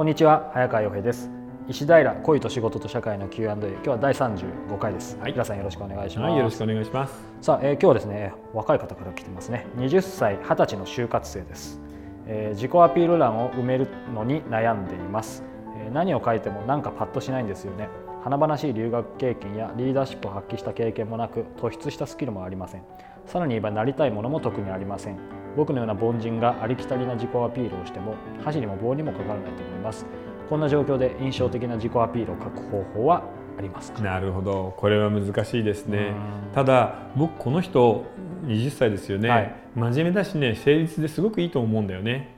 [0.00, 1.30] こんにちは早川洋平です。
[1.68, 7.12] 石平恋と仕事と社会の Q&A 今日は第35回です、はい、皆さんよろしくお願いします、はい、よろしくお願いします。
[7.42, 9.66] さあ、えー、今日はですね若い方から来てますね。
[9.76, 11.78] 20歳20歳の就活生です、
[12.26, 15.44] えー、自己アピール欄を埋めるのに悩んでいます、
[15.76, 17.90] えー、何を書いてもなんかパッとしないんですよね。
[18.24, 22.82] 華々しい留学経験やリーダーシップを発揮した経験もなく突出したスキルもありません。
[23.26, 25.18] さらに言えばなりたいものも特にありません
[25.56, 28.14] 僕のような凡人がありきたりな自己アピールをしても
[28.44, 30.06] 箸にも棒にもかからないと思います。
[30.48, 33.24] こんな状況で印象的な自己アピールを書く方法は
[33.58, 34.00] ありますか？
[34.02, 34.74] なるほど。
[34.76, 36.12] これは難しいですね。
[36.54, 38.04] ただ僕この人
[38.46, 42.36] 20歳ですよね、はい、真面目だしね誠実ですごくいいと思うんだよね。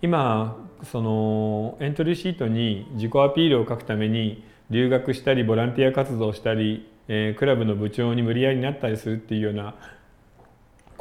[0.00, 9.74] 今そのエントリーシートに自己アピールを書くために留学したりボランティア活動したり、えー、クラブの部長に無理やりになったりするっていうような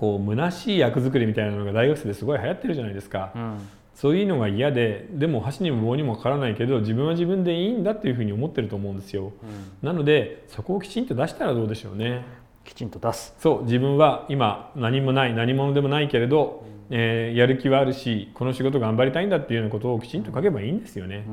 [0.01, 12.25] こう虚しい役作りみたいなのが大学生ですごい流行ってるじゃないですか、うん、そういうのが嫌ででも箸にも棒にもかからないけど自分は自分でいいんだっていうふうに思ってると思うんですよ、うん、なのでそこをきちんと出したらどうでしょうね。
[12.63, 13.35] きちんと出す。
[13.39, 21.27] そう自分は今何もない何者でもないけれど、うん、えー、やる気はあるしこの仕事頑張りたいんだっていうようなことをきちんと書けばいいんですよね、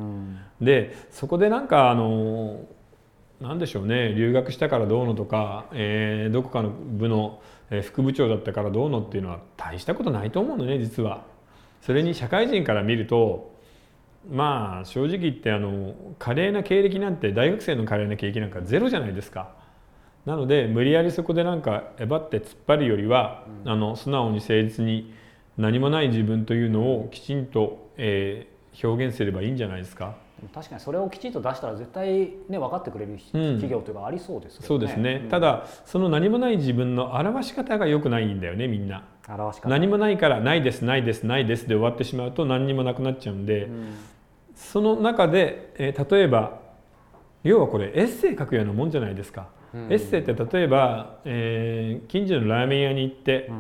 [0.61, 2.61] でそこでなんかあの
[3.41, 7.41] 何でしょうね留学したからどうのとか、えー、どこかの部の
[7.83, 11.25] 副部長だったからどうのっていうのは大したことないと思うのね実は。
[11.83, 13.55] それに社会人から見ると
[14.29, 19.55] まあ正直言ってあの華麗な経歴なんて大学生の華麗な経歴なんかゼロじゃないですか。
[20.27, 25.15] なので無理やりそこでなんかえばって突っ張るよりは、うん、あの素直に誠実に
[25.57, 30.17] 何もない自分というのをきちんと、えー、表現すればいいんじゃないですか。
[30.55, 32.09] 確かにそれをきちんと出したら絶対
[32.49, 39.05] ね分かってくれる企業というかありそうですよね、うん、そうですね、うん、ただその何もない自分の表し方が良くないんだよねみんな。
[39.29, 39.69] 表し方。
[39.69, 43.95] 何もないからないですないですないですで終わってしまうと何にもなくなっちゃうんで、うん、
[44.55, 46.61] その中で、えー、例えば
[47.43, 53.51] 要はこれエッセイ書くようなもんじゃないですか、エッセイって例えば、えー、近所のラーメン屋に行って、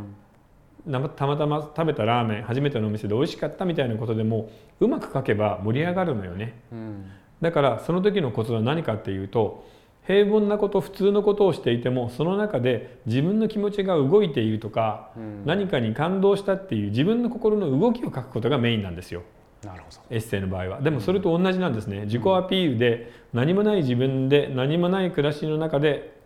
[0.91, 4.50] たまたま食べたラーメン初めてのお店で美味しかったみたいなことでも
[4.81, 7.10] うまく書けば盛り上がるのよね、うん、
[7.41, 9.66] だからその時のコツは何かっていうと
[10.06, 19.22] 平凡なこと普通のことをしていてもその中で自分の気持ちが動いているとか、うん、何かに感動したっていう自分の心の動きを書くことがメインなんですよ。
[19.62, 19.97] なるほど。
[20.09, 20.81] エッセイの場合は。
[20.81, 26.17] でもそれと同じなんですね、自己アピールで何もない自分で何もない暮らしの中で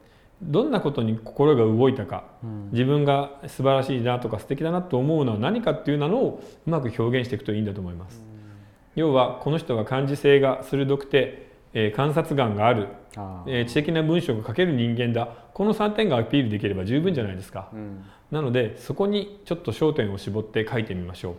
[0.42, 8.18] どんなことに心が動いたか、うん、自分が素晴らしいなとか素敵だなと思うのは何かっていうのをうまく表現していくといいんだと思います。
[8.18, 8.26] うん、
[8.96, 12.88] 要はこの人が感受性が鋭くて、えー、観察眼がある。
[13.46, 15.28] えー、知的な文章が書ける人間だ。
[15.52, 21.34] この3点がアピールできれば十分じゃないですか、うん、なのでそこにちょっと焦点を絞って書いてみましょう。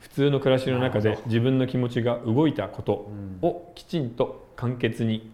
[0.00, 3.10] 普通の暮らしの中で自分の気持ちが動いたこと
[3.42, 5.30] をきちんと簡潔に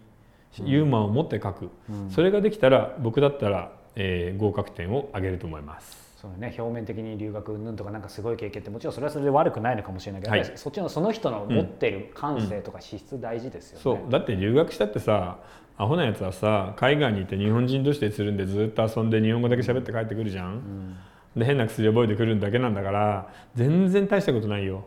[0.59, 1.69] ユーモアを持って書く、
[2.09, 6.03] それができたら僕だったら、えー、合格点を上げると思います。
[6.23, 14.11] そうね、表面的に留学うんとかなんかすごい経験ってもちろんそれはそれで悪くないのかもしれないけど、はい、そっちのその人の持ってる感性とか資質大事ですよね、うんうん、そう。
[14.11, 15.39] だって留学したってさ
[15.77, 20.97] アホなやつはさ海外に行って日本人としてするんでずっと遊んで日本語だけ喋って帰ってくるじゃん、うん、
[21.35, 24.85] で変な薬覚えてくるんだけなんだから全然大したことないよ。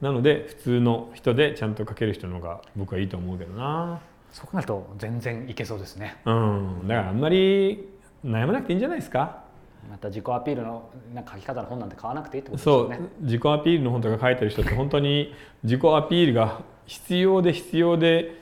[0.00, 4.00] なので普通の人でちゃんと書ける人の方が僕はいいと思うけどな
[4.32, 6.16] そうなると全然いけそうですね。
[6.24, 7.88] うん、だからあんまり
[8.24, 9.44] 悩まなくていいんじゃないですか？
[9.90, 12.96] また自己アピールのなんか書き方の本なんて買わなくていいってことですよね。
[12.96, 18.34] そう自己アピールの本とか書いてる人って本当に自己アピールが必要で必要で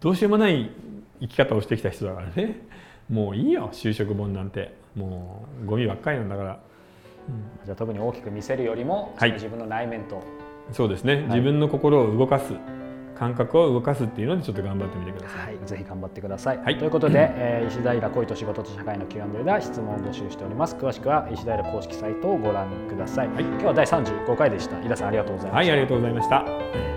[0.00, 0.70] どうしようもない
[1.20, 2.60] 生き方をしてきた人だからね。
[3.08, 6.60] もういいよ就職本なんてもうゴミばっかりなんだから。
[7.28, 10.22] うん、じゃあ特に大きく見せるよりも、はい、自分の内面と
[10.72, 12.54] そうですね、はい、自分の心を動かす
[13.18, 15.56] 感覚を動かすっていうのでちょっと頑張ってみてください。
[15.56, 16.58] はい、ぜひ頑張ってください。
[16.58, 20.76] はい、ということで、えー、石平恋と仕事と社会の Q&A では質問を募集しております。
[20.76, 23.28] 詳しくは石平公式サイトをご覧ください。
[23.28, 24.80] はい、今日は第35回でした。
[24.80, 25.56] 井田さんありがとうございました。
[25.56, 26.87] はい、ありがとうございました。